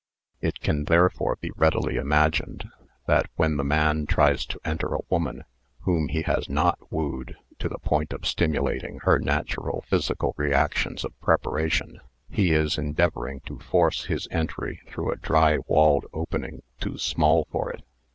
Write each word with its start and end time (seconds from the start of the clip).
It 0.39 0.61
can 0.61 0.85
therefore 0.85 1.35
be 1.39 1.51
readily 1.55 1.97
imagined 1.97 2.67
that 3.05 3.27
when 3.35 3.57
the 3.57 3.63
man 3.63 4.07
tries 4.07 4.47
to 4.47 4.59
enter 4.65 4.95
a 4.95 5.01
woman 5.11 5.43
whom 5.81 6.07
he 6.07 6.23
has 6.23 6.49
not 6.49 6.79
wooed 6.91 7.35
to 7.59 7.69
the 7.69 7.77
point 7.77 8.11
of 8.11 8.21
stimu 8.21 8.61
lating 8.63 9.01
her 9.03 9.19
natural 9.19 9.83
physical 9.87 10.33
reactions 10.37 11.05
of 11.05 11.13
preparation, 11.21 11.99
he 12.31 12.51
is 12.51 12.79
endeavouring 12.79 13.41
to 13.41 13.59
force 13.59 14.05
his 14.05 14.27
entry 14.31 14.81
through 14.87 15.11
a 15.11 15.17
dry 15.17 15.53
f 15.57 15.61
walled 15.67 16.07
opening 16.13 16.63
too 16.79 16.97
small 16.97 17.47
for 17.51 17.69
it. 17.69 17.83